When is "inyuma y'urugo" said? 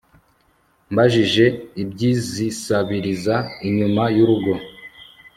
3.67-4.51